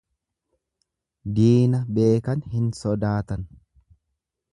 Diina 1.35 1.81
beekan 1.97 2.41
hin 2.55 2.73
sodaatan. 2.79 3.45